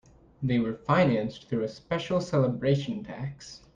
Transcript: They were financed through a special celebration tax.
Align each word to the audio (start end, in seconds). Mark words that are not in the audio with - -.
They 0.41 0.57
were 0.57 0.73
financed 0.77 1.47
through 1.47 1.61
a 1.61 1.67
special 1.67 2.21
celebration 2.21 3.03
tax. 3.03 3.61